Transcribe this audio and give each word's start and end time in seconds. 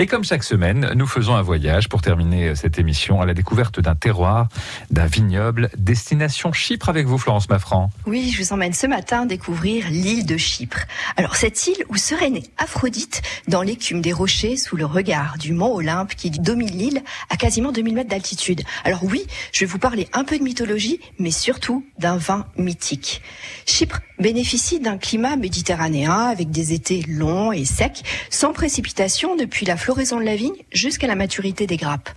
Et 0.00 0.06
comme 0.06 0.24
chaque 0.24 0.44
semaine, 0.44 0.92
nous 0.96 1.06
faisons 1.06 1.34
un 1.34 1.42
voyage 1.42 1.90
pour 1.90 2.00
terminer 2.00 2.54
cette 2.54 2.78
émission 2.78 3.20
à 3.20 3.26
la 3.26 3.34
découverte 3.34 3.80
d'un 3.80 3.94
terroir, 3.94 4.48
d'un 4.90 5.04
vignoble, 5.04 5.68
destination 5.76 6.54
Chypre 6.54 6.88
avec 6.88 7.06
vous, 7.06 7.18
Florence 7.18 7.50
Maffran. 7.50 7.90
Oui, 8.06 8.32
je 8.34 8.42
vous 8.42 8.54
emmène 8.54 8.72
ce 8.72 8.86
matin 8.86 9.26
découvrir 9.26 9.90
l'île 9.90 10.24
de 10.24 10.38
Chypre. 10.38 10.86
Alors, 11.18 11.36
cette 11.36 11.66
île 11.66 11.84
où 11.90 11.98
serait 11.98 12.30
née 12.30 12.44
Aphrodite 12.56 13.20
dans 13.46 13.60
l'écume 13.60 14.00
des 14.00 14.14
rochers 14.14 14.56
sous 14.56 14.74
le 14.74 14.86
regard 14.86 15.36
du 15.36 15.52
mont 15.52 15.74
Olympe 15.74 16.14
qui 16.14 16.30
domine 16.30 16.70
l'île 16.70 17.02
à 17.28 17.36
quasiment 17.36 17.70
2000 17.70 17.94
mètres 17.94 18.08
d'altitude. 18.08 18.62
Alors 18.84 19.04
oui, 19.04 19.26
je 19.52 19.60
vais 19.60 19.66
vous 19.66 19.78
parler 19.78 20.08
un 20.14 20.24
peu 20.24 20.38
de 20.38 20.42
mythologie, 20.42 20.98
mais 21.18 21.30
surtout 21.30 21.84
d'un 21.98 22.16
vin 22.16 22.46
mythique. 22.56 23.20
Chypre 23.66 24.00
bénéficie 24.18 24.80
d'un 24.80 24.96
climat 24.96 25.36
méditerranéen 25.36 26.12
avec 26.12 26.50
des 26.50 26.72
étés 26.72 27.04
longs 27.06 27.52
et 27.52 27.64
secs, 27.66 28.02
sans 28.30 28.52
précipitation 28.52 29.36
depuis 29.36 29.66
la 29.66 29.76
floraison 29.90 30.20
de 30.20 30.24
la 30.24 30.36
vigne 30.36 30.54
jusqu'à 30.70 31.08
la 31.08 31.16
maturité 31.16 31.66
des 31.66 31.76
grappes. 31.76 32.10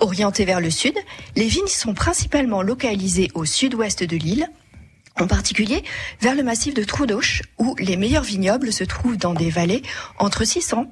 Orientées 0.00 0.46
vers 0.46 0.62
le 0.62 0.70
sud, 0.70 0.94
les 1.36 1.46
vignes 1.46 1.66
sont 1.66 1.92
principalement 1.92 2.62
localisées 2.62 3.30
au 3.34 3.44
sud-ouest 3.44 4.02
de 4.02 4.16
l'île, 4.16 4.48
en 5.20 5.26
particulier 5.26 5.84
vers 6.22 6.34
le 6.34 6.42
massif 6.42 6.72
de 6.72 6.82
Troudauche, 6.84 7.42
où 7.58 7.76
les 7.78 7.98
meilleurs 7.98 8.22
vignobles 8.22 8.72
se 8.72 8.82
trouvent 8.82 9.18
dans 9.18 9.34
des 9.34 9.50
vallées 9.50 9.82
entre 10.18 10.44
600 10.44 10.90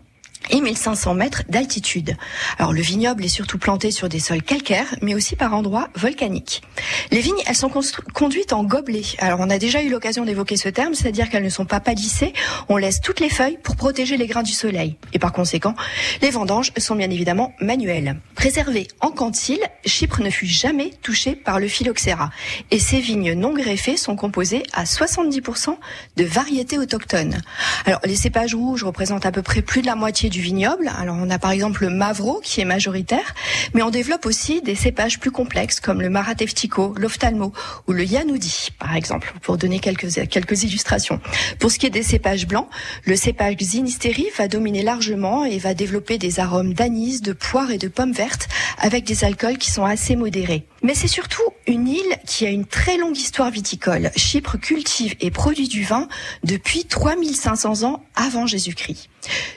et 0.50 0.60
1500 0.60 1.14
mètres 1.14 1.42
d'altitude. 1.48 2.16
Alors 2.58 2.72
le 2.72 2.80
vignoble 2.80 3.24
est 3.24 3.28
surtout 3.28 3.58
planté 3.58 3.90
sur 3.90 4.08
des 4.08 4.20
sols 4.20 4.42
calcaires, 4.42 4.94
mais 5.02 5.14
aussi 5.14 5.36
par 5.36 5.54
endroits 5.54 5.88
volcaniques. 5.94 6.62
Les 7.10 7.20
vignes, 7.20 7.42
elles 7.46 7.56
sont 7.56 7.70
conduites 8.14 8.52
en 8.52 8.64
gobelets. 8.64 9.16
Alors 9.18 9.40
on 9.40 9.50
a 9.50 9.58
déjà 9.58 9.82
eu 9.82 9.88
l'occasion 9.88 10.24
d'évoquer 10.24 10.56
ce 10.56 10.68
terme, 10.68 10.94
c'est-à-dire 10.94 11.28
qu'elles 11.30 11.44
ne 11.44 11.48
sont 11.48 11.64
pas 11.64 11.80
palissées, 11.80 12.32
on 12.68 12.76
laisse 12.76 13.00
toutes 13.00 13.20
les 13.20 13.30
feuilles 13.30 13.58
pour 13.62 13.76
protéger 13.76 14.16
les 14.16 14.26
grains 14.26 14.42
du 14.42 14.52
soleil. 14.52 14.96
Et 15.12 15.18
par 15.18 15.32
conséquent, 15.32 15.74
les 16.22 16.30
vendanges 16.30 16.72
sont 16.78 16.94
bien 16.94 17.10
évidemment 17.10 17.54
manuelles. 17.60 18.16
Préservées 18.34 18.88
en 19.00 19.10
quantile, 19.10 19.60
Chypre 19.84 20.22
ne 20.22 20.30
fut 20.30 20.46
jamais 20.46 20.90
touchée 21.02 21.34
par 21.34 21.58
le 21.58 21.68
phylloxéra. 21.68 22.30
Et 22.70 22.78
ces 22.78 23.00
vignes 23.00 23.34
non 23.34 23.52
greffées 23.54 23.96
sont 23.96 24.16
composées 24.16 24.62
à 24.72 24.84
70% 24.84 25.76
de 26.16 26.24
variétés 26.24 26.78
autochtones. 26.78 27.40
Alors 27.84 28.00
les 28.04 28.16
cépages 28.16 28.54
rouges 28.54 28.84
représentent 28.84 29.26
à 29.26 29.32
peu 29.32 29.42
près 29.42 29.62
plus 29.62 29.82
de 29.82 29.86
la 29.86 29.94
moitié 29.94 30.28
du 30.28 30.35
vignoble. 30.40 30.90
Alors 30.98 31.16
on 31.18 31.30
a 31.30 31.38
par 31.38 31.50
exemple 31.50 31.82
le 31.82 31.90
Mavro 31.90 32.40
qui 32.42 32.60
est 32.60 32.64
majoritaire, 32.64 33.34
mais 33.74 33.82
on 33.82 33.90
développe 33.90 34.26
aussi 34.26 34.62
des 34.62 34.74
cépages 34.74 35.18
plus 35.18 35.30
complexes 35.30 35.80
comme 35.80 36.00
le 36.00 36.10
Maratevtico, 36.10 36.94
l'Ophtalmo 36.96 37.52
ou 37.86 37.92
le 37.92 38.04
Yanoudi 38.04 38.68
par 38.78 38.94
exemple, 38.96 39.34
pour 39.42 39.56
donner 39.56 39.78
quelques, 39.78 40.28
quelques 40.28 40.62
illustrations. 40.62 41.20
Pour 41.58 41.70
ce 41.70 41.78
qui 41.78 41.86
est 41.86 41.90
des 41.90 42.02
cépages 42.02 42.46
blancs, 42.46 42.68
le 43.04 43.16
cépage 43.16 43.56
Xinisteri 43.56 44.26
va 44.36 44.48
dominer 44.48 44.82
largement 44.82 45.44
et 45.44 45.58
va 45.58 45.74
développer 45.74 46.18
des 46.18 46.40
arômes 46.40 46.74
d'anis, 46.74 47.20
de 47.20 47.32
poire 47.32 47.70
et 47.70 47.78
de 47.78 47.88
pommes 47.88 48.12
vertes 48.12 48.48
avec 48.78 49.04
des 49.04 49.24
alcools 49.24 49.58
qui 49.58 49.70
sont 49.70 49.84
assez 49.84 50.16
modérés. 50.16 50.66
Mais 50.82 50.94
c'est 50.94 51.08
surtout 51.08 51.42
une 51.66 51.88
île 51.88 52.16
qui 52.26 52.46
a 52.46 52.50
une 52.50 52.66
très 52.66 52.96
longue 52.96 53.16
histoire 53.16 53.50
viticole. 53.50 54.10
Chypre 54.16 54.56
cultive 54.56 55.14
et 55.20 55.30
produit 55.30 55.68
du 55.68 55.82
vin 55.82 56.08
depuis 56.44 56.84
3500 56.84 57.82
ans 57.82 58.04
avant 58.14 58.46
Jésus-Christ. 58.46 59.08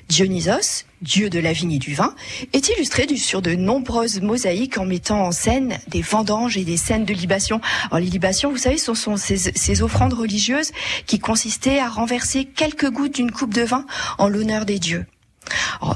Dionysos, 0.09 0.85
dieu 1.03 1.29
de 1.29 1.39
la 1.39 1.53
vigne 1.53 1.73
et 1.73 1.79
du 1.79 1.93
vin, 1.93 2.15
est 2.51 2.67
illustré 2.69 3.07
sur 3.15 3.43
de 3.43 3.53
nombreuses 3.53 4.21
mosaïques 4.21 4.79
en 4.79 4.85
mettant 4.85 5.21
en 5.21 5.31
scène 5.31 5.77
des 5.87 6.01
vendanges 6.01 6.57
et 6.57 6.63
des 6.63 6.77
scènes 6.77 7.05
de 7.05 7.13
libation. 7.13 7.61
Alors 7.91 7.99
les 7.99 8.09
libations, 8.09 8.49
vous 8.49 8.57
savez, 8.57 8.79
ce 8.79 8.93
sont 8.95 9.17
ces, 9.17 9.37
ces 9.37 9.81
offrandes 9.83 10.13
religieuses 10.13 10.71
qui 11.05 11.19
consistaient 11.19 11.79
à 11.79 11.87
renverser 11.87 12.45
quelques 12.45 12.89
gouttes 12.89 13.15
d'une 13.15 13.31
coupe 13.31 13.53
de 13.53 13.61
vin 13.61 13.85
en 14.17 14.27
l'honneur 14.27 14.65
des 14.65 14.79
dieux. 14.79 15.05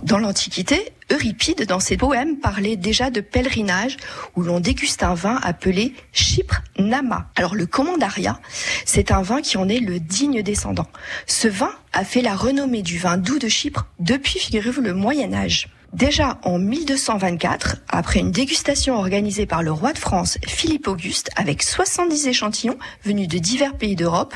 Dans 0.03 0.19
l'Antiquité, 0.19 0.93
Euripide, 1.11 1.65
dans 1.67 1.79
ses 1.79 1.97
poèmes, 1.97 2.37
parlait 2.37 2.75
déjà 2.75 3.09
de 3.09 3.21
pèlerinage 3.21 3.97
où 4.35 4.41
l'on 4.41 4.59
déguste 4.59 5.03
un 5.03 5.13
vin 5.13 5.39
appelé 5.43 5.93
Chypre 6.11 6.61
Nama. 6.79 7.29
Alors 7.35 7.55
le 7.55 7.65
Commandaria, 7.65 8.39
c'est 8.85 9.11
un 9.11 9.21
vin 9.21 9.41
qui 9.41 9.57
en 9.57 9.69
est 9.69 9.79
le 9.79 9.99
digne 9.99 10.41
descendant. 10.41 10.87
Ce 11.27 11.47
vin 11.47 11.71
a 11.91 12.03
fait 12.03 12.21
la 12.21 12.35
renommée 12.35 12.81
du 12.81 12.97
vin 12.97 13.17
doux 13.17 13.39
de 13.39 13.47
Chypre 13.47 13.85
depuis, 13.99 14.39
figurez-vous, 14.39 14.81
le 14.81 14.93
Moyen 14.93 15.33
Âge. 15.33 15.69
Déjà 15.93 16.39
en 16.41 16.57
1224, 16.57 17.77
après 17.87 18.19
une 18.19 18.31
dégustation 18.31 18.95
organisée 18.95 19.45
par 19.45 19.61
le 19.61 19.71
roi 19.71 19.93
de 19.93 19.99
France 19.99 20.39
Philippe 20.47 20.87
Auguste 20.87 21.29
avec 21.35 21.61
70 21.61 22.25
échantillons 22.25 22.79
venus 23.03 23.27
de 23.27 23.37
divers 23.37 23.77
pays 23.77 23.95
d'Europe, 23.95 24.33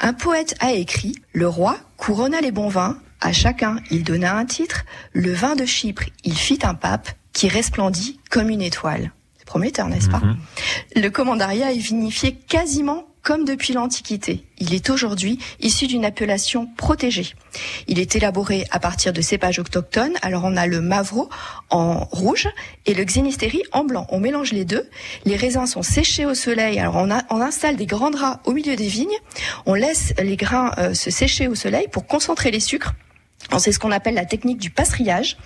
un 0.00 0.14
poète 0.14 0.54
a 0.60 0.72
écrit 0.72 1.16
Le 1.34 1.46
roi 1.46 1.76
couronna 1.98 2.40
les 2.40 2.52
bons 2.52 2.70
vins 2.70 2.96
à 3.24 3.32
chacun, 3.32 3.76
il 3.90 4.04
donna 4.04 4.36
un 4.36 4.44
titre. 4.44 4.84
Le 5.12 5.32
vin 5.32 5.56
de 5.56 5.64
Chypre, 5.66 6.04
il 6.24 6.36
fit 6.36 6.58
un 6.62 6.74
pape 6.74 7.08
qui 7.32 7.48
resplendit 7.48 8.20
comme 8.30 8.48
une 8.50 8.62
étoile. 8.62 9.10
C'est 9.38 9.46
prometteur, 9.46 9.88
n'est-ce 9.88 10.08
pas 10.08 10.18
Mhm. 10.22 10.36
Le 11.02 11.08
commandaria 11.08 11.72
est 11.72 11.78
vinifié 11.78 12.34
quasiment 12.34 13.06
comme 13.22 13.46
depuis 13.46 13.72
l'Antiquité. 13.72 14.44
Il 14.58 14.74
est 14.74 14.90
aujourd'hui 14.90 15.38
issu 15.58 15.86
d'une 15.86 16.04
appellation 16.04 16.66
protégée. 16.76 17.32
Il 17.88 17.98
est 17.98 18.14
élaboré 18.16 18.66
à 18.70 18.78
partir 18.78 19.14
de 19.14 19.22
cépages 19.22 19.58
autochtones. 19.58 20.12
Alors 20.20 20.42
on 20.44 20.56
a 20.58 20.66
le 20.66 20.82
Mavro 20.82 21.30
en 21.70 22.04
rouge 22.04 22.48
et 22.84 22.92
le 22.92 23.02
Xenisteri 23.02 23.62
en 23.72 23.84
blanc. 23.84 24.06
On 24.10 24.20
mélange 24.20 24.52
les 24.52 24.66
deux. 24.66 24.86
Les 25.24 25.36
raisins 25.36 25.64
sont 25.66 25.82
séchés 25.82 26.26
au 26.26 26.34
soleil. 26.34 26.78
Alors 26.78 26.96
on, 26.96 27.10
a- 27.10 27.22
on 27.30 27.40
installe 27.40 27.76
des 27.76 27.86
grands 27.86 28.10
draps 28.10 28.40
au 28.44 28.52
milieu 28.52 28.76
des 28.76 28.88
vignes. 28.88 29.16
On 29.64 29.72
laisse 29.72 30.12
les 30.22 30.36
grains 30.36 30.72
euh, 30.76 30.92
se 30.92 31.10
sécher 31.10 31.48
au 31.48 31.54
soleil 31.54 31.88
pour 31.90 32.06
concentrer 32.06 32.50
les 32.50 32.60
sucres. 32.60 32.92
C'est 33.58 33.72
ce 33.72 33.78
qu'on 33.78 33.92
appelle 33.92 34.14
la 34.14 34.24
technique 34.24 34.58
du 34.58 34.70
passerillage. 34.70 35.36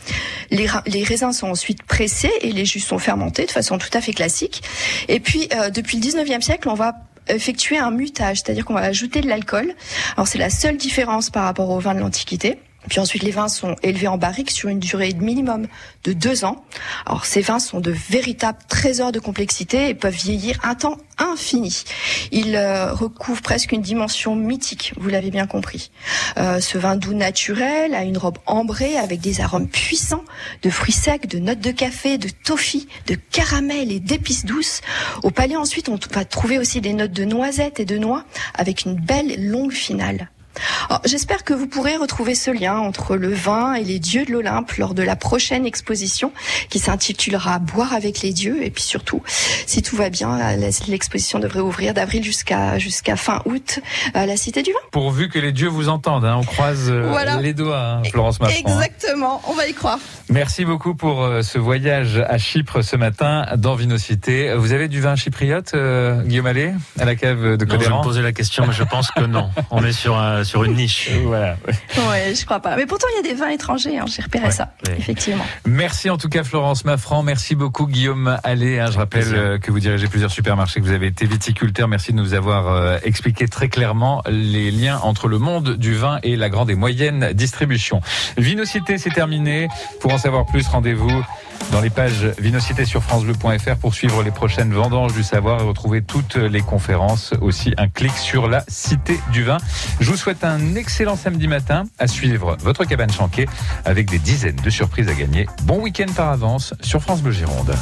Les, 0.50 0.66
les 0.86 1.04
raisins 1.04 1.32
sont 1.32 1.48
ensuite 1.48 1.82
pressés 1.82 2.32
et 2.41 2.53
les 2.53 2.64
jus 2.64 2.81
sont 2.81 2.98
fermentés 2.98 3.44
de 3.44 3.50
façon 3.50 3.78
tout 3.78 3.91
à 3.92 4.00
fait 4.00 4.12
classique. 4.12 4.62
Et 5.09 5.20
puis, 5.20 5.48
euh, 5.54 5.70
depuis 5.70 5.98
le 5.98 6.04
19e 6.04 6.41
siècle, 6.41 6.69
on 6.69 6.75
va 6.75 6.94
effectuer 7.28 7.78
un 7.78 7.91
mutage, 7.91 8.38
c'est-à-dire 8.38 8.64
qu'on 8.64 8.75
va 8.75 8.81
ajouter 8.81 9.20
de 9.20 9.28
l'alcool. 9.28 9.75
Alors 10.16 10.26
c'est 10.26 10.38
la 10.38 10.50
seule 10.50 10.76
différence 10.76 11.31
par 11.31 11.44
rapport 11.44 11.70
aux 11.70 11.78
vins 11.78 11.94
de 11.94 12.00
l'Antiquité. 12.00 12.59
Puis 12.88 13.00
ensuite, 13.00 13.22
les 13.22 13.31
vins 13.31 13.49
sont 13.49 13.76
élevés 13.82 14.09
en 14.09 14.19
barrique 14.19 14.50
sur 14.50 14.69
une 14.69 14.78
durée 14.78 15.12
minimum 15.15 15.66
de 16.04 16.12
deux 16.12 16.44
ans. 16.44 16.65
Alors, 17.06 17.25
ces 17.25 17.41
vins 17.41 17.59
sont 17.59 17.81
de 17.81 17.91
véritables 17.91 18.59
trésors 18.69 19.12
de 19.12 19.19
complexité 19.19 19.88
et 19.88 19.94
peuvent 19.94 20.15
vieillir 20.15 20.59
un 20.62 20.75
temps 20.75 20.97
infini. 21.19 21.84
Ils 22.31 22.56
euh, 22.56 22.93
recouvrent 22.93 23.43
presque 23.43 23.72
une 23.72 23.82
dimension 23.82 24.37
mythique, 24.37 24.93
vous 24.97 25.09
l'avez 25.09 25.31
bien 25.31 25.47
compris. 25.47 25.91
Euh, 26.38 26.60
ce 26.60 26.78
vin 26.78 26.97
doux 26.97 27.15
naturel 27.15 27.94
a 27.94 28.04
une 28.04 28.19
robe 28.19 28.38
ambrée 28.47 28.97
avec 28.97 29.21
des 29.21 29.41
arômes 29.41 29.69
puissants 29.69 30.25
de 30.62 30.71
fruits 30.71 30.93
secs, 30.93 31.27
de 31.27 31.38
notes 31.38 31.60
de 31.60 31.71
café, 31.71 32.19
de 32.19 32.28
toffee, 32.44 32.88
de 33.06 33.15
caramel 33.15 33.93
et 33.93 34.00
d'épices 34.00 34.44
douces. 34.44 34.81
Au 35.22 35.31
palais, 35.31 35.56
ensuite, 35.56 35.88
on 35.88 35.98
va 36.12 36.25
trouver 36.25 36.59
aussi 36.59 36.81
des 36.81 36.93
notes 36.93 37.12
de 37.12 37.25
noisettes 37.25 37.81
et 37.81 37.84
de 37.84 37.98
noix 37.98 38.25
avec 38.54 38.84
une 38.84 38.94
belle 38.94 39.50
longue 39.50 39.72
finale. 39.72 40.31
Alors, 40.88 41.02
J'espère 41.04 41.44
que 41.44 41.52
vous 41.54 41.66
pourrez 41.66 41.96
retrouver 41.96 42.34
ce 42.34 42.50
lien 42.50 42.76
entre 42.78 43.16
le 43.16 43.32
vin 43.32 43.74
et 43.74 43.84
les 43.84 43.98
dieux 43.98 44.24
de 44.24 44.32
l'Olympe 44.32 44.72
lors 44.72 44.94
de 44.94 45.02
la 45.02 45.16
prochaine 45.16 45.66
exposition 45.66 46.32
qui 46.70 46.78
s'intitulera 46.78 47.58
Boire 47.58 47.92
avec 47.92 48.20
les 48.22 48.32
dieux. 48.32 48.62
Et 48.62 48.70
puis 48.70 48.82
surtout, 48.82 49.22
si 49.66 49.82
tout 49.82 49.97
va 49.97 50.10
bien, 50.10 50.38
l'exposition 50.88 51.38
devrait 51.38 51.60
ouvrir 51.60 51.94
d'avril 51.94 52.22
jusqu'à 52.24 52.78
jusqu'à 52.78 53.16
fin 53.16 53.42
août 53.44 53.80
à 54.14 54.26
la 54.26 54.36
Cité 54.36 54.62
du 54.62 54.70
Vin. 54.72 54.78
Pourvu 54.92 55.28
que 55.28 55.38
les 55.38 55.52
dieux 55.52 55.68
vous 55.68 55.88
entendent, 55.88 56.24
hein. 56.24 56.36
on 56.38 56.44
croise 56.44 56.91
euh, 56.91 57.08
Voilà. 57.08 57.36
les 57.41 57.54
doigts, 57.54 57.80
hein, 57.80 58.02
Florence 58.10 58.41
Maffran. 58.41 58.56
hein. 58.56 58.60
Exactement, 58.60 59.42
on 59.48 59.54
va 59.54 59.66
y 59.66 59.74
croire. 59.74 59.98
Merci 60.30 60.64
beaucoup 60.64 60.94
pour 60.94 61.22
euh, 61.24 61.42
ce 61.42 61.58
voyage 61.58 62.22
à 62.28 62.38
Chypre 62.38 62.82
ce 62.82 62.97
matin 62.97 63.47
dans 63.56 63.74
Vinocité. 63.74 64.54
Vous 64.56 64.72
avez 64.72 64.88
du 64.88 65.00
vin 65.00 65.16
chypriote, 65.16 65.72
euh, 65.74 66.22
Guillaume 66.22 66.47
Allais, 66.47 66.74
à 66.98 67.04
la 67.04 67.14
cave 67.16 67.41
de 67.41 67.47
Non, 67.47 67.56
je 67.58 67.64
vais 67.64 67.64
me 67.64 67.78
Codéran? 67.78 68.00
poser 68.02 68.22
la 68.22 68.32
question, 68.32 68.66
mais 68.66 68.72
je 68.72 68.82
pense 68.84 69.10
que 69.10 69.24
non. 69.24 69.50
On 69.70 69.84
est 69.84 69.92
sur, 69.92 70.16
un- 70.18 70.44
sur 70.48 70.64
une 70.64 70.75
niche. 70.75 71.10
Voilà. 71.25 71.56
Ouais, 72.09 72.34
je 72.34 72.44
crois 72.44 72.60
pas. 72.60 72.75
Mais 72.76 72.86
pourtant, 72.86 73.06
il 73.12 73.16
y 73.26 73.28
a 73.28 73.32
des 73.34 73.38
vins 73.38 73.48
étrangers. 73.50 73.98
hein, 73.98 74.04
J'ai 74.06 74.22
repéré 74.22 74.47
Ouais, 74.47 74.50
ça, 74.50 74.72
ouais. 74.86 74.94
effectivement. 74.98 75.44
Merci 75.66 76.09
en 76.10 76.16
tout 76.19 76.28
cas 76.28 76.42
Florence 76.44 76.84
Maffran, 76.84 77.22
merci 77.22 77.54
beaucoup 77.54 77.86
Guillaume 77.86 78.39
Allais. 78.45 78.78
hein. 78.80 78.91
je 78.91 78.98
rappelle 78.98 79.34
euh, 79.34 79.59
que 79.59 79.71
vous 79.71 79.80
dirigez 79.80 80.06
plusieurs 80.09 80.30
supermarchés, 80.30 80.80
que 80.80 80.86
vous 80.86 80.92
avez 80.92 81.06
été 81.09 81.27
viticulteur. 81.27 81.86
Merci 81.89 82.12
de 82.12 82.16
nous 82.16 82.34
avoir 82.34 82.68
euh, 82.68 82.98
expliqué 83.04 83.47
très 83.48 83.68
clairement 83.68 84.22
les 84.28 84.71
liens 84.71 84.98
entre 85.03 85.28
le 85.28 85.39
monde 85.39 85.77
du 85.77 85.95
vin 85.95 86.18
et 86.22 86.36
la 86.36 86.48
grande 86.48 86.71
et 86.71 86.74
moyenne 86.74 87.33
distribution. 87.34 88.00
Vinocité, 88.36 88.98
c'est 88.98 89.10
terminé. 89.10 89.68
Pour 90.00 90.12
en 90.15 90.18
savoir 90.18 90.47
plus, 90.47 90.66
rendez-vous 90.68 91.24
dans 91.72 91.81
les 91.81 91.91
pages 91.91 92.25
Vinocité 92.39 92.84
sur 92.84 93.03
francebleu.fr 93.03 93.77
pour 93.77 93.95
suivre 93.95 94.22
les 94.22 94.31
prochaines 94.31 94.72
vendanges 94.72 95.13
du 95.13 95.22
savoir 95.22 95.60
et 95.60 95.65
retrouver 95.65 96.03
toutes 96.03 96.37
les 96.37 96.60
conférences. 96.60 97.33
Aussi 97.41 97.75
un 97.78 97.89
clic 97.89 98.13
sur 98.13 98.49
la 98.49 98.65
Cité 98.69 99.19
du 99.33 99.45
Vin. 99.45 99.59
Je 100.01 100.10
vous 100.10 100.16
souhaite 100.16 100.45
un 100.45 100.75
excellent 100.75 101.16
samedi 101.16 101.49
matin 101.49 101.84
à 101.99 102.07
suivre 102.07 102.57
votre 102.60 102.84
cabane 102.84 103.13
chanquée 103.13 103.47
avec 103.84 104.10
des 104.10 104.19
dizaines 104.19 104.57
de 104.57 104.71
surprises 104.71 105.09
à 105.09 105.15
gagner. 105.15 105.47
Bon 105.65 105.81
week-end 105.81 106.13
par 106.15 106.28
avance 106.31 106.75
sur 106.81 107.03
France 107.03 107.22
Bleu 107.22 107.33
Gironde. 107.33 107.75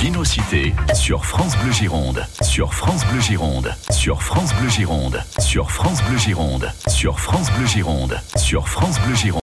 Vinocité 0.00 0.74
sur 0.94 1.24
France 1.24 1.56
Bleu 1.56 1.72
Gironde, 1.72 2.26
sur 2.42 2.74
France 2.74 3.04
Bleu 3.06 3.20
Gironde, 3.20 3.74
sur 3.90 4.22
France 4.22 4.52
Bleu 4.54 4.68
Gironde, 4.68 5.22
sur 5.38 5.70
France 5.70 6.02
Bleu 6.02 6.18
Gironde, 6.18 6.70
sur 6.86 7.18
France 7.18 7.50
Bleu 7.52 7.66
Gironde, 7.66 8.20
sur 8.36 8.68
France 8.68 9.00
Bleu 9.00 9.14
Gironde. 9.14 9.34